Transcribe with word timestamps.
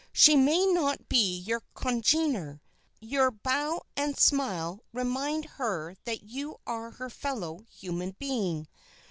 She 0.11 0.35
may 0.35 0.65
not 0.65 1.07
be 1.09 1.37
your 1.37 1.61
congener. 1.75 2.59
Your 2.99 3.29
bow 3.29 3.83
and 3.95 4.17
smile 4.17 4.83
remind 4.93 5.45
her 5.45 5.95
that 6.05 6.23
you 6.23 6.57
are 6.65 6.89
her 6.89 7.11
fellow 7.11 7.59
human 7.69 8.15
being. 8.17 8.67